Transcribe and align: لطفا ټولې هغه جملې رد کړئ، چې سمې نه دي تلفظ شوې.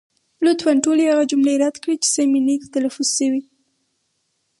لطفا 0.45 0.71
ټولې 0.85 1.03
هغه 1.11 1.23
جملې 1.31 1.55
رد 1.63 1.75
کړئ، 1.81 1.95
چې 2.03 2.09
سمې 2.15 2.39
نه 2.47 2.53
دي 2.59 2.67
تلفظ 2.75 3.07
شوې. 3.17 3.41